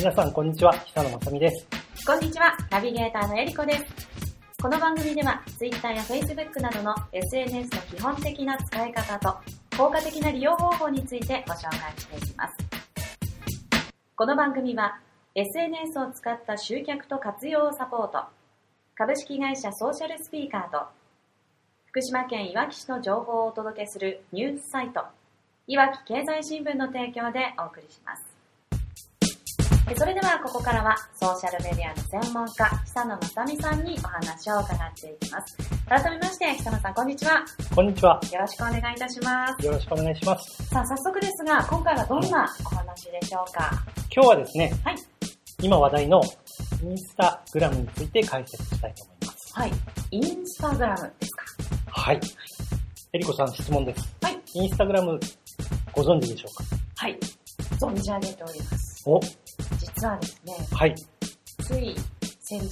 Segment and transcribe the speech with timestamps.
[0.00, 0.72] 皆さん、こんにちは。
[0.72, 1.66] 久野正美です。
[2.06, 3.84] こんにちは、ナビゲーターのえりこです。
[4.62, 9.36] この番組では、Twitter や Facebook などの SNS の基本的な使い方と、
[9.76, 12.56] 効果的な利用方法についてご紹介していきます。
[14.16, 14.98] この番組は、
[15.34, 18.24] SNS を使った集客と活用をサポート、
[18.94, 20.86] 株式会社ソーシャルスピーカーと、
[21.88, 25.04] 福島県いわき市の情報をお届けするニュースサイト、
[25.66, 28.39] いわき経済新聞の提供でお送りします。
[29.98, 35.56] それではここからはソーシャルメディアの専門家、久野正美さんにお話を伺っていきます。
[35.86, 37.44] 改めまして、久野さんこんにちは。
[37.74, 38.20] こんにちは。
[38.32, 39.66] よろしくお願いいたします。
[39.66, 40.64] よろしくお願いします。
[40.68, 43.70] さあ、早速ですが、今回はどんなお話でしょうか？
[44.14, 44.96] 今日はですね、はい。
[45.62, 46.22] 今話題の
[46.82, 49.52] インスタグラムについて解説したいと思います。
[49.54, 49.72] はい。
[50.12, 51.44] インスタグラムですか？
[51.88, 52.20] はい。
[53.12, 54.16] えりこさん質問です。
[54.22, 54.38] はい。
[54.54, 55.20] インスタグラム
[55.92, 56.64] ご存知でしょうか？
[56.96, 57.18] はい。
[57.78, 59.02] 存じ上げております。
[59.06, 59.20] お、
[60.00, 60.94] 実はですね、はい。
[61.62, 61.94] つい
[62.40, 62.70] 先日、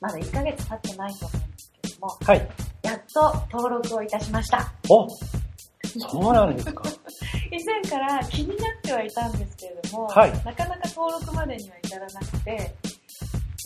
[0.00, 2.48] まだ1ヶ月経ってないと思うんですけども、はい。
[2.84, 4.72] やっと登録をいたしました。
[4.88, 6.84] お、そうなんですか。
[7.50, 12.74] 以前から気になってはいたんですけれども、はいなかなか登録までには至らなくて、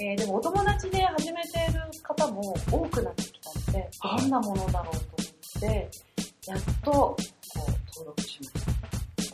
[0.00, 5.26] えーでもお友達で始めている方も多くなってきたので、はいどんなものだろうと思
[5.58, 5.90] って、
[6.46, 7.14] やっと。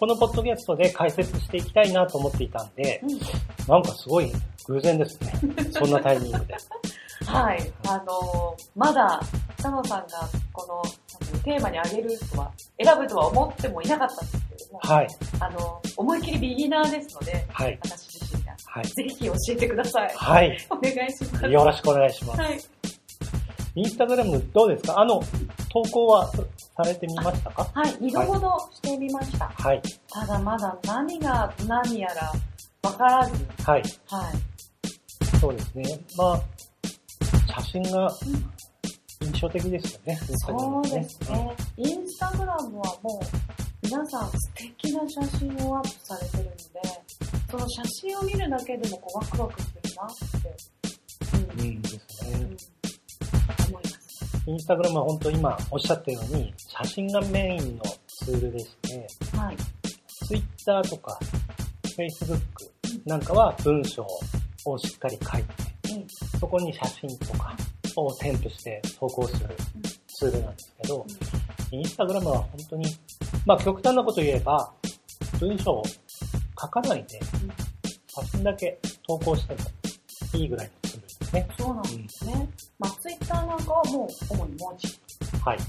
[0.02, 3.20] このポッドキャストで解説していきたいなと思っていたんで、うん
[3.68, 4.32] なんかすごい
[4.66, 5.32] 偶然ですね。
[5.70, 6.56] そんなタイミングで。
[7.24, 7.72] はい。
[7.86, 9.20] あのーまだ、
[9.60, 10.82] 北野さんがこ
[11.32, 12.50] のテーマにあげるとは、
[12.84, 15.08] 選ぶとは思ってもいなかったんですけれども、はい。
[15.38, 17.78] あのー思いっきりビギナーですので、はい。
[17.84, 18.84] 私自身が、はい。
[18.88, 20.12] ぜひ教えてください。
[20.16, 20.66] はい。
[20.68, 21.46] お願いします。
[21.46, 22.40] よろしくお願いします。
[22.40, 22.60] はい。
[23.76, 24.98] インスタグラムどうですか？
[24.98, 25.22] あの、
[25.72, 26.28] 投稿は
[26.76, 27.68] されてみましたか？
[27.74, 29.46] はい、二度ほどしてみました。
[29.46, 29.82] はい。
[30.08, 32.32] ただまだ何が何やら
[32.82, 33.82] わからず、はい。
[34.08, 35.38] はい。
[35.38, 35.84] そうですね。
[36.16, 36.40] まあ、
[37.60, 38.08] 写真が
[39.20, 40.18] 印象的ですよね。
[40.28, 41.56] インスタグラムそうはですね。
[41.76, 43.26] インスタグラムはもう
[43.82, 46.56] 皆さん素敵な写真をアップされてるので、
[47.50, 50.08] その写真を見るだけでもこうワクワクするなっ
[50.42, 50.56] て、
[51.36, 51.68] うんうん。
[51.68, 52.36] うんですうんね。
[52.36, 52.71] 思います。
[54.46, 59.56] インスタグラムは本当今おっしゃったように、写真がメインのツールでして、はい。
[60.26, 61.18] ツイッターとか、
[61.94, 62.72] フェイスブック
[63.06, 64.04] なんかは文章
[64.64, 66.06] をしっかり書いて、うん。
[66.40, 67.56] そこに写真とか
[67.94, 69.48] を添付して投稿する
[70.08, 71.06] ツールなんですけど、
[71.70, 72.86] インスタグラムは本当に、
[73.46, 74.72] まあ極端なこと言えば、
[75.38, 75.82] 文章を
[76.60, 77.20] 書かないで、
[78.08, 79.60] 写真だけ投稿しても
[80.34, 81.48] いいぐらいのツールですね。
[81.58, 82.48] そうなんですね。
[82.82, 84.88] まあ、ツイッターなんかはもう主に文字。
[85.44, 85.58] はい。
[85.58, 85.64] ね、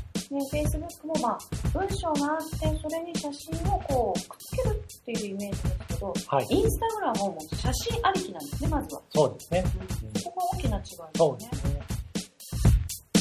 [0.51, 1.37] Facebook もまあ、
[1.71, 6.47] 文章があって、それに写真をこう、くっつけるっていうイメージですけど、はい。
[6.49, 9.01] インスタグラムはもう写真ありきなんですね、まずは。
[9.11, 9.63] そうですね。
[10.03, 11.07] うん、そこが大きな違いですね。
[11.15, 11.81] そうですね。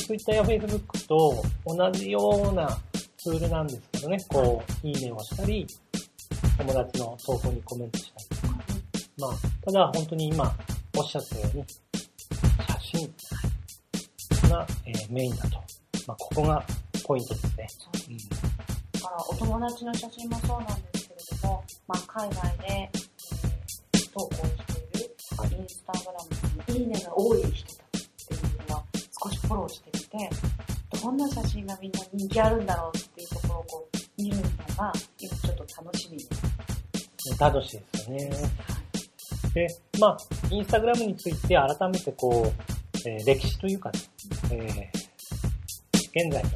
[0.06, 2.78] Twitter や Facebook と同じような
[3.18, 5.66] ツールなんですけどね、こう、いいねをしたり、
[6.56, 8.54] 友達の投稿にコメントしたりとか。
[9.18, 9.30] まあ、
[9.66, 10.50] ただ本当に今
[10.96, 11.64] おっしゃったように、
[12.66, 13.14] 写真
[14.52, 15.56] が、えーメインだと。
[16.06, 16.64] まあ、ここが
[17.04, 17.66] ポイントですね。
[17.68, 23.12] そうだから、お友達の写真もそうなんですけれども、まあ、海外で、えー
[24.12, 24.40] 投稿し
[24.92, 25.16] ている、
[25.58, 26.12] インスタグラ
[26.66, 28.84] ムにいいねが多い人たちっていうのは、
[29.24, 30.30] 少しフォローしてみて、
[31.02, 34.42] どんな写真がみんな人気あるんだろうっていうところをこう見るの
[34.76, 37.40] が、今ちょっと楽しみです。
[37.40, 38.30] 楽しいですよね。
[39.54, 39.66] で、
[39.98, 40.16] まあ、
[40.50, 43.90] インスタグラムについて改めてこう、えー歴史というか、
[44.52, 45.02] えー
[46.14, 46.50] 現在の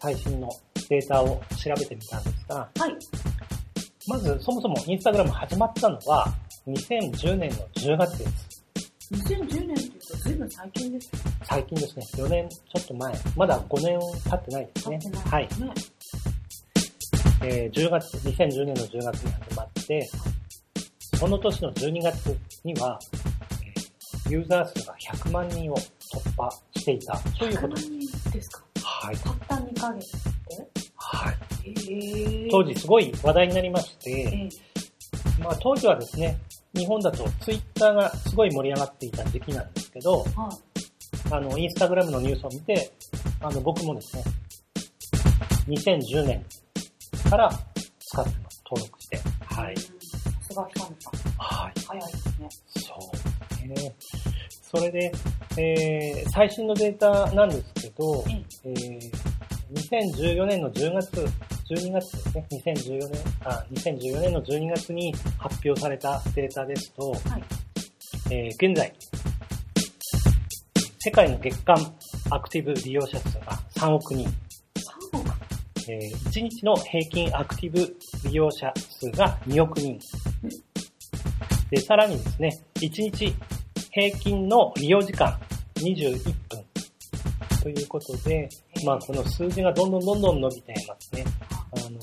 [0.00, 0.48] 最新の
[0.88, 2.96] データを調べてみたんですが、はい。
[4.06, 6.32] まずそもそもインスタグラム始まったのは
[6.68, 8.64] 2010年の10月です。
[9.12, 11.10] 2010年っていうと随分最近ですよ
[11.42, 13.98] 最近ですね、4年ちょっと前、まだ5年
[14.30, 14.98] 経ってないですね。
[15.02, 15.42] 経ってないはい。
[15.42, 15.48] ね。
[17.42, 20.08] えー10月、2010年の10月に始まって、
[21.18, 22.98] その年の12月には、
[23.64, 26.48] えーユーザー数が100万人を突破
[26.84, 27.88] していたということです。
[27.88, 28.62] 100万人ですか？
[28.82, 29.16] はい。
[29.16, 30.30] たった2ヶ月で
[30.96, 31.34] はい。
[31.66, 36.38] えー当時すごい話題になりましえて、ーまあ当時はですね、
[36.74, 41.32] 日本だとツイッターがすごい盛り上がっていた時期なんですけど、はい。
[41.32, 42.92] あの、インスタグラムのニュースを見て、
[43.40, 44.24] あの、僕もですね、
[45.68, 46.44] 2010年
[47.30, 47.50] から
[48.00, 48.62] 使ってます。
[48.68, 49.18] 登録して。
[49.46, 49.76] はい。
[49.76, 49.82] さ
[50.42, 51.12] すが北野さん。
[51.38, 51.80] はい。
[51.80, 52.48] 早いですね。
[52.76, 53.94] そうですね。
[54.74, 55.12] それで、
[55.56, 59.12] えー、最新のデータなんですけど、ええー、
[59.72, 61.24] 2014年の10月
[61.70, 67.44] 12月ですね、2014年、あ、2014年の12月に発表されたデータですと、はい。
[68.30, 68.92] えー現在、
[70.98, 71.76] 世界の月間
[72.30, 75.32] アクティブ利用者数が3億人、3億。
[75.88, 77.96] えー1日の平均アクティブ
[78.28, 80.00] 利用者数が2億人。
[81.70, 82.50] で、さらにですね、
[82.80, 83.34] 1日
[83.94, 85.38] 平均の利用時間
[85.76, 86.64] 21分
[87.62, 88.48] ということで、
[88.84, 91.24] まあこの数字がどんどんどんどん伸びていますね。
[91.52, 92.00] あの、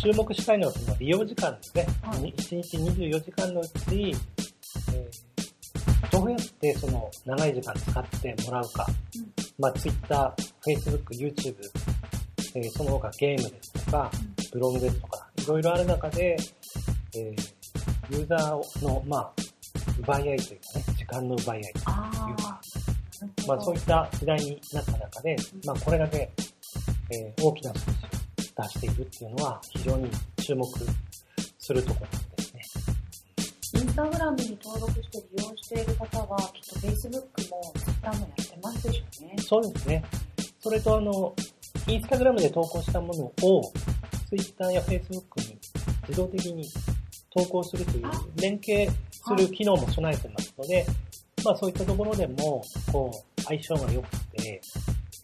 [0.00, 1.86] 注目したいのはその利用時間ですね。
[2.00, 4.16] はい1日24時間のうち、えー
[6.10, 8.86] どうやってその長い時間使ってもらうか。
[9.14, 11.54] うんまあ Twitter、Facebook、YouTube、
[12.54, 14.10] えーその他ゲームですとか、
[14.50, 16.38] ブログですとか、いろいろある中で、
[17.14, 17.56] えー
[18.08, 19.32] ユーザーの、まあ、
[20.00, 22.60] 奪い合いというかね、時間の奪い合いというあか、あ。
[23.46, 26.30] まあそういった時代になった中で、まあこれだけ、
[27.10, 30.66] えー大きな数字を出しているっていうのは非常に注目
[31.58, 32.62] するところですね。
[33.74, 39.34] インスタグラムに登録して利用している方は、きっと Facebook も Twitter もやってますでしょうね。
[39.38, 40.04] そうですね。
[40.60, 41.34] それとあの、
[41.88, 43.72] インスタグラムで投稿したものを、
[44.28, 45.58] ツイッターやフェイスブックに
[46.08, 46.64] 自動的に
[47.30, 48.88] 投稿するというあ連携
[49.26, 50.86] する機能も備えてますので、
[51.44, 52.62] まあそういったところでも、
[52.92, 54.60] こう、相性が良くて、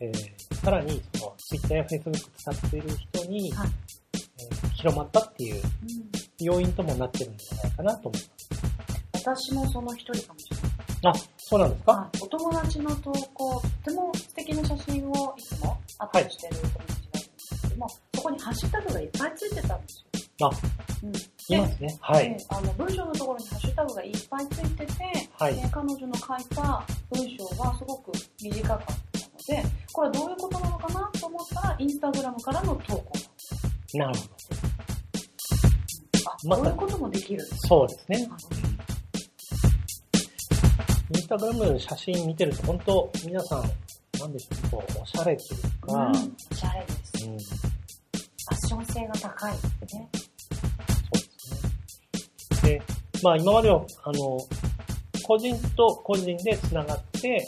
[0.00, 3.68] えーさらにそのツイッターやフェイスブック使っている人に、はい
[4.14, 5.62] えー広まったっていううん
[6.40, 8.22] 要因ともなってるんじゃないかなと思い
[9.14, 10.70] 私もその一人かもしれない。
[11.02, 11.30] ます。
[11.30, 20.11] あ、そうなんですか、はい、お友達の投稿、とても素敵な写真をいつもアップしてるお友達がいるんですけども、そこにハッシュタグがいっぱいついてたんですよ。
[20.46, 20.50] あ、
[21.02, 21.98] うん、いますね。
[22.00, 22.28] はい。
[22.30, 24.92] であの文章のところにハッシュタグがいっぱいついてて、
[25.38, 28.12] はいで彼女の書いた文章がすごく
[28.42, 28.92] 短かった
[29.54, 33.12] ので、これはどういうことなのかなと思ったら、インスタグラムからの投稿。
[33.94, 34.30] なるほど。
[36.30, 38.26] あ、またこういうこともできるそうですね。
[38.26, 38.36] か。
[41.14, 43.62] インスタグラムの写真見てると、本当皆さん、
[44.18, 47.26] なんでしょう、こう、おしゃれというか、うん、おしゃれです。
[47.26, 50.08] うん、ファッション性が高いですね。
[52.78, 52.82] で
[53.22, 54.38] まあ今までは、あの、
[55.24, 57.46] 個人と個人で繋がって、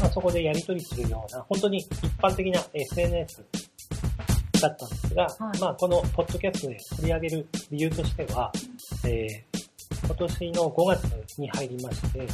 [0.00, 1.88] まあそこでやり取りするような、本当に一
[2.18, 3.44] 般的な SNS
[4.60, 8.52] だったんですが、はいまあこのポッドキャストで取り上げる理由としては、
[9.04, 9.62] えー
[10.04, 12.28] 今年の5月に入りまして、はい。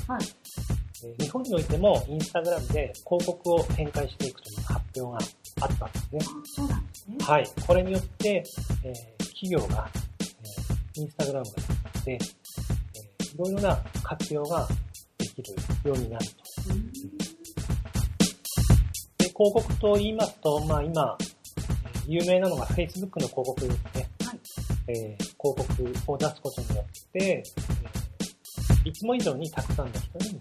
[1.05, 6.21] えー日本においてもインスタグラムで広告を展開していくという発表があったんですね。
[6.23, 7.17] あそうなんですね。
[7.21, 7.49] はい。
[7.67, 8.43] これによって、
[8.85, 10.08] えー企業が、えー
[10.99, 11.47] インスタグラム
[12.05, 12.19] で、えー
[13.35, 14.67] いろいろな活用が
[15.19, 15.55] できる
[15.85, 16.33] ようになると。
[16.73, 16.91] うん
[19.19, 21.29] で、広告と言いますと、まあ今、えー
[22.09, 24.09] 有名なのが Facebook の広告ですね。
[24.25, 24.41] はい。
[24.89, 30.41] えー広告を出すことによって、えーいつも以上にたくさんの人に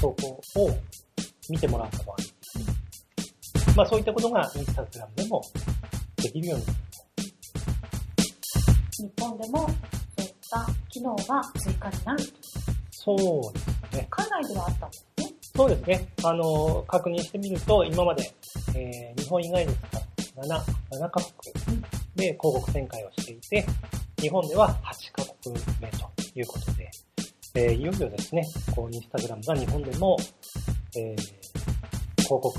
[0.00, 0.70] 投稿を
[1.50, 2.34] 見てもらうことができる。
[3.76, 5.42] まあそういったことがインスタグラムでも
[6.16, 6.78] できるようになる
[9.06, 9.66] 日本でもそ
[10.18, 12.32] ういった機能が追加になると。
[12.90, 14.06] そうですね。
[14.10, 15.32] 海外ではあったんですね。
[15.56, 16.08] そうですね。
[16.24, 18.30] あの、確認してみると、今まで、
[18.74, 20.60] えー日本以外ですから、
[20.90, 21.82] 7、7カ国
[22.16, 23.66] で広告展開をしていて、
[24.20, 26.90] 日本では8カ国目ということで、
[27.54, 28.42] えーいよいよですね、
[28.74, 30.16] こう、インスタグラムが日本でも、
[30.96, 31.16] えー
[32.22, 32.52] 広告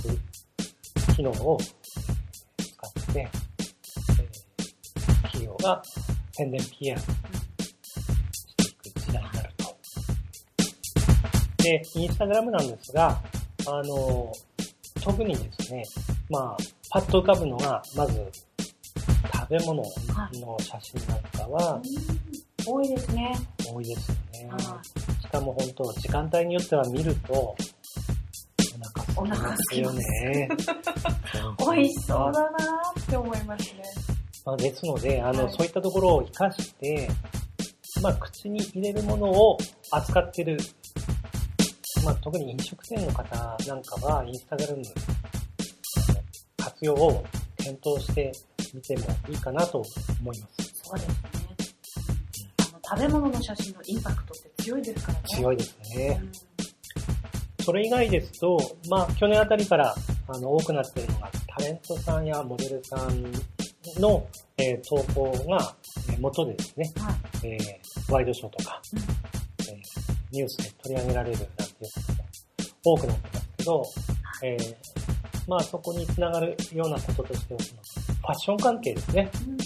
[1.16, 5.82] 機能を使って、えー企業が
[6.38, 7.06] 宣伝 PR し
[8.84, 9.75] ていく時代になると。
[11.63, 13.20] で、インスタグラムなんですが、
[13.65, 14.32] あの、
[15.01, 15.84] 特にですね、
[16.29, 16.58] まあ、
[16.91, 18.32] パッと浮かぶのが、まず、
[19.34, 21.82] 食べ物の写真なんかは
[22.67, 23.36] 多いですね。
[23.74, 24.50] 多いですよね。
[24.51, 24.82] は
[25.22, 27.56] しかも本当、時間帯によっては見ると、
[29.15, 30.50] お腹空きます よね。
[31.60, 33.82] 美味しそうだなーって思いますね。
[34.48, 37.10] まあ、ですので、あの、はいそういったところを活かして、
[38.01, 39.58] まあ、口に入れるものを
[39.92, 40.58] 扱ってる、
[42.06, 44.84] まあ、特に飲食店の方なんかは、インスタグラムの
[46.63, 47.25] 活用を
[47.58, 48.32] 検討して
[48.74, 49.84] みてもいいかなと
[50.22, 50.72] 思います。
[50.82, 51.16] そうですね。
[52.60, 55.25] あの食べ物の写真のインパクトって強いですからね。
[55.27, 56.22] 強いですね。
[56.22, 56.32] うん
[57.68, 58.58] それ以外ですと、
[58.89, 59.94] まあ、去年あたりから、
[60.30, 63.30] あの、多くなっているのが、タレントさんやモデルさん
[64.00, 64.25] の、
[64.60, 65.76] えー投稿が、
[66.10, 67.48] えー元でですね、はい。
[67.48, 69.08] えーワイドショーとか、うんえー
[70.32, 71.88] ニュースで取り上げられるなんていうこ
[72.84, 73.84] とも多くなってますけど、
[74.44, 74.76] えー
[75.48, 79.30] まあそこにつながるようなこととしては、ファッション関係ですね。
[79.48, 79.58] うん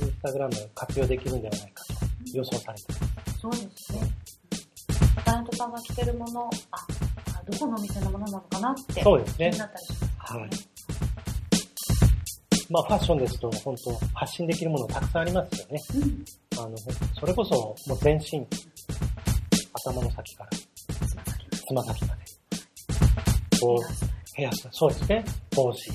[0.00, 1.92] インスタグラム活用できるんではないかと
[2.32, 3.04] 予想されていま
[3.34, 3.38] す。
[3.40, 4.00] そうですね。
[5.26, 6.76] タレントさんが着てるもの、あ、
[7.38, 9.58] あどこのお店のものなのかなってそうですね気に。
[9.58, 10.40] なったりしますね。
[10.40, 10.50] はい
[12.70, 15.80] まあファッションですと本当発信できるものたくさんありますよね。
[15.96, 16.24] うん。
[16.64, 16.76] あの、
[17.18, 17.54] それこそ
[17.88, 18.46] もう全身、
[19.72, 22.22] 頭の先からつま先つま先まで。
[23.60, 23.80] こう、
[24.34, 25.24] ヘアスタイル、そうですね。
[25.56, 25.90] 帽子。
[25.90, 25.94] あ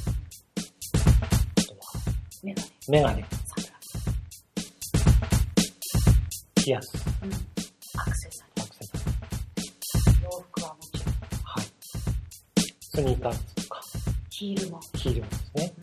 [1.63, 1.79] とは、
[2.43, 3.25] メガネ、メガネ、
[6.55, 7.31] ピアス、ス、うん。
[7.31, 9.07] アクセサアクセサリー。
[9.55, 11.65] リー、洋服はもちろん、はい。
[12.81, 13.81] スニーカーとか、
[14.29, 15.74] ヒールも、ヒールもですね。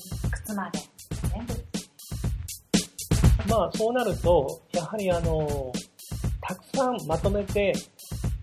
[0.52, 0.85] 靴まで、ね。
[3.49, 5.73] まあそうなると、やはりあの、
[6.40, 7.73] たくさんまとめて、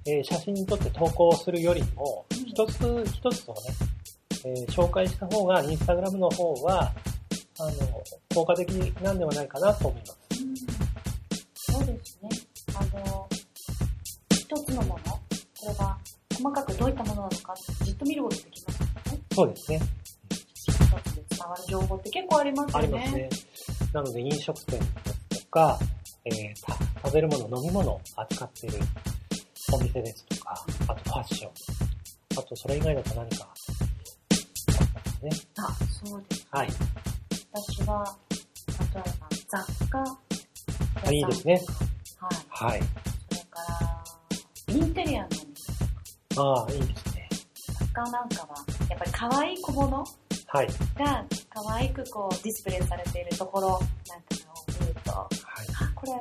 [0.07, 3.59] えー写真に撮って投稿するよりも、うん一つ一つをね、
[4.45, 6.91] えー紹介した方が、インスタグラムの方は、
[7.59, 7.71] あの、
[8.33, 8.69] 効果的
[9.01, 10.17] なんではないかなと思います。
[10.41, 10.55] うん。
[11.77, 12.29] そうですね。
[12.75, 13.27] あの、
[14.31, 15.13] 一つのもの、
[15.61, 15.97] これが
[16.33, 19.19] 細かくどういったものなのかじっと見ることできますよね。
[19.31, 19.81] そうですね。
[21.49, 22.79] わる情報って結構ありますよね。
[22.79, 23.29] ありますね。
[23.93, 24.79] なので飲食店
[25.29, 25.79] とか、
[26.25, 26.77] えーた
[27.07, 28.79] 食べるもの、飲み物を扱っている
[29.73, 31.51] お店ですとか、あとファッション。
[32.37, 33.47] あとそれ以外だと何か
[35.21, 35.29] ね？
[35.57, 35.75] あ、
[36.05, 36.47] そうです。
[36.51, 36.69] はい。
[37.51, 38.17] 私は、
[38.93, 40.03] 例えば雑貨
[41.05, 41.61] あいいですね。
[42.49, 42.69] はい。
[42.69, 42.81] はい。
[43.29, 43.61] それか
[44.67, 45.27] ら、インテリア
[46.35, 47.29] のああ、いいですね。
[47.79, 50.05] 雑貨なんかは、やっぱり可愛い小物
[50.51, 50.67] はい。
[50.97, 53.85] が可愛くこうディスプレイされているところなんか
[54.55, 55.29] を見ると、あ、はい。
[55.93, 56.11] これ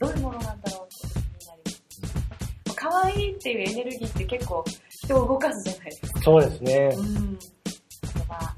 [0.00, 2.76] どういうものなんだろうって気になります。
[2.76, 6.22] 可愛いっていうエネルギーって結構人を動かすじゃないですか。
[6.22, 6.90] そうですね。
[6.96, 7.38] うん。
[8.04, 8.54] あとは、まあ、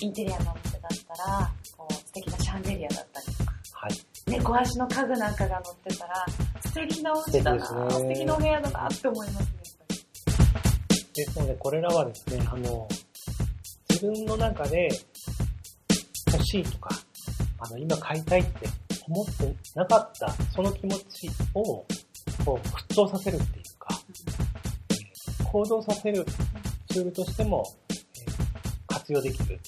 [0.00, 3.92] インテリアのお店だったら、こう素敵なシャンデリアだったりとか、はい。
[4.26, 6.24] 猫足の家具なんかが乗ってたら、
[6.64, 9.48] 素敵なお家だな、素敵なお部屋だなって思いますね。
[11.14, 12.88] ですので、これらはですね、あの、
[14.00, 14.88] 自分の中で
[16.32, 16.88] 欲しいとか、
[17.58, 18.68] あの、今買いたいって
[19.08, 21.84] 思ってなかった、その気持ちを、こ
[22.46, 23.88] う、沸騰させるっていうか、
[24.90, 26.24] えー行動させる
[26.90, 27.98] ツールとしても、えー
[28.86, 29.58] 活用できる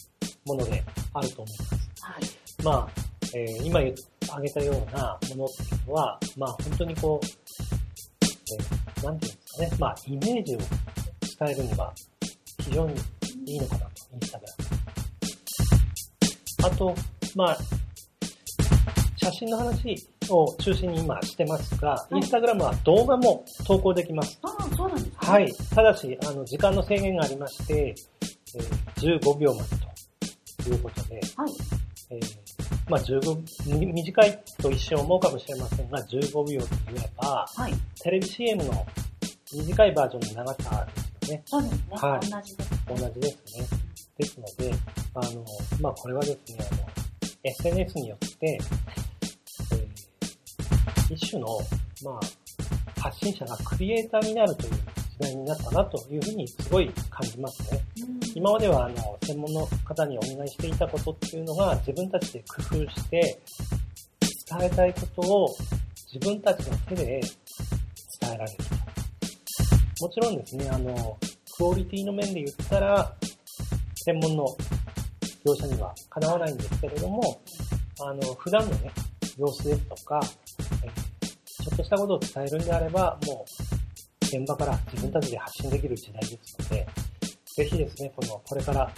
[0.44, 0.82] もので
[1.14, 1.90] あると思います。
[2.02, 2.24] はい。
[2.62, 2.88] まあ、
[3.34, 3.94] えー今言
[4.28, 7.26] 挙げたようなものっていうのは、まあ本当にこう、
[8.26, 10.68] えーなんていうんですかね、まあイメージを伝
[11.50, 11.92] えるには
[12.62, 12.94] 非常に
[13.46, 14.52] いいのかなと、インスタグラ
[16.68, 16.74] ム。
[16.74, 16.94] あと、
[17.36, 17.58] まあ、
[19.16, 19.96] 写真の話
[20.30, 24.38] を中心に今してますが、いインスタグラムは動画も投稿できます。
[24.42, 25.12] ああ、そうなんですね。
[25.16, 25.52] はい。
[25.74, 27.94] ただし、あの、時間の制限がありまして、
[28.54, 29.68] えー15秒まで
[30.64, 31.52] ということで、はい。
[32.10, 32.20] えー
[32.88, 36.58] まあ15、み短いと一瞬思うかもしれませんが、15秒とい
[36.96, 37.72] えば、はい。
[38.02, 38.84] テレビ CM の
[39.52, 40.86] 短いバージョンの長さ
[41.20, 41.42] ですよね。
[41.46, 41.82] そうですね。
[41.90, 42.70] はい同じです。
[42.88, 43.66] 同じですね。
[44.18, 44.74] ですので、
[45.14, 45.44] あの、
[45.80, 46.82] まあこれはですね、あの、
[47.42, 50.00] SNS によって、えー
[51.12, 51.48] 一種の、
[52.04, 57.80] まあ、発信者がクリエイターになるという時代になったなというふうにすごい感じますね。
[58.04, 63.40] うん今まではあの専門の方にお願いしていたことっていうのが自分たちで工夫して
[64.48, 65.56] 伝えたいことを
[66.12, 67.20] 自分たちの手で
[68.20, 68.79] 伝えられると。
[70.00, 71.18] もちろんですね、あの、
[71.56, 73.12] クオリティの面で言ったら
[74.04, 74.46] 専門の
[75.44, 77.40] 業者にはかなわないんですけれども、
[78.00, 78.90] あの、普段のね、
[79.36, 86.86] 様子ですとか、ちょっとしたことを伝えるんであれば、もう現場から自分たちで発信できる時代ですので、
[87.56, 88.90] ぜひですね、この、これから、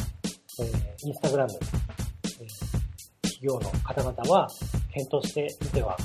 [0.60, 2.82] えーインスタグラム、えー
[3.22, 4.46] 企業の方々は
[4.92, 5.96] 検討してみては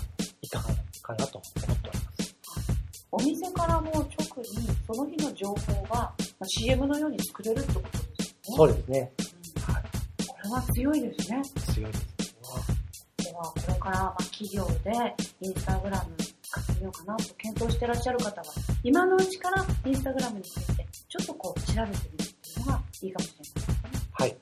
[0.41, 0.65] いかが
[1.03, 2.35] かなと思っております。
[3.11, 8.55] お店からも直にその日の情報が、まあ、CM のように作れるってことですよね。
[8.55, 9.11] そうですね。
[9.19, 9.83] うんはい。
[10.27, 11.41] これは強いですね。
[11.73, 12.07] 強いですね。
[13.17, 18.47] では、これからまあ企業でインスタグラム使ってみようかなと検討してらっしゃる方は、
[18.83, 23.97] 今のうちからインスタグラムについてちょっとこう調べてみるっていうのがいいかもしれないですね。
[24.13, 24.37] はい。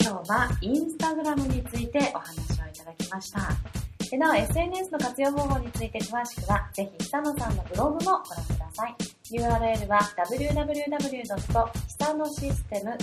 [0.00, 3.77] 今日はインスタグラムについてお話をいただきました。
[4.10, 8.96] でなお、SNS の活用方法について詳しくは、ぜひ久野さんのブログもご覧ください。
[9.30, 11.22] URL は www.
[11.86, 12.96] 久野システム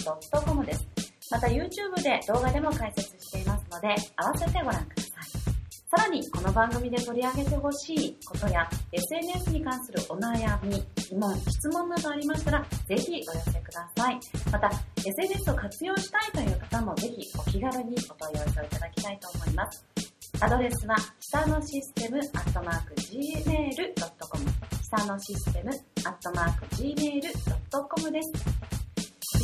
[0.45, 0.87] .com です。
[1.31, 5.45] また YouTube で動画でも解説していますので、合わせてご覧ください。
[5.87, 14.19] さらに、この番組で取り上げてほしいことや、SNS に関するお悩み、疑問、質問などありましたら、ぜひお寄せくだださい。
[14.51, 19.94] また、SNS を活用したいという方もぜひお気軽にお問い合わせをいただきたいと思います。
[20.41, 24.45] アドレスは、下のシステムアットマーク gmail.com
[24.81, 25.71] 下のシステム
[26.05, 28.33] アットマーク gmail.com です。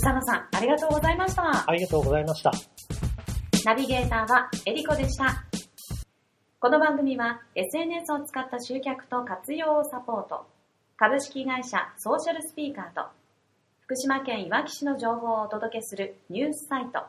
[0.01, 1.69] 久野さん、ありがとうございました。
[1.69, 2.51] ありがとうございました。
[3.63, 5.45] ナビゲーターはエリコでした。
[6.59, 10.45] この番組は SNS を使った集客と活用をサポート、
[10.97, 13.09] 株式会社ソーシャルスピーカーと、
[13.85, 17.05] 福島県いわき市の情報をお届けするニュースサイト、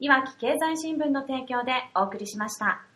[0.00, 2.87] いわき経済新聞の提供でお送りしました。